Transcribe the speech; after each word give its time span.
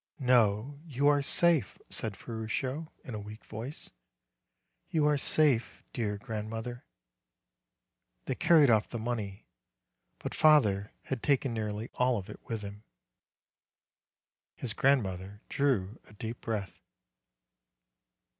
"No; 0.17 0.79
you 0.87 1.07
are 1.09 1.21
safe," 1.21 1.77
said 1.91 2.17
Ferruccio, 2.17 2.91
in 3.03 3.13
a 3.13 3.19
weak 3.19 3.45
voice. 3.45 3.91
"You 4.89 5.05
are 5.05 5.15
safe, 5.15 5.83
dear 5.93 6.17
grandmother. 6.17 6.85
They 8.25 8.33
carried 8.33 8.71
off 8.71 8.89
the 8.89 8.97
money. 8.97 9.45
But 10.17 10.33
father 10.33 10.91
had 11.03 11.21
taken 11.21 11.53
nearly 11.53 11.91
all 11.93 12.17
of 12.17 12.31
it 12.31 12.39
with 12.47 12.63
him." 12.63 12.81
196 14.57 14.57
MARCH 14.57 14.61
His 14.63 14.73
grandmother 14.73 15.41
drew 15.49 15.99
a 16.07 16.13
deep 16.13 16.41
breath. 16.41 16.81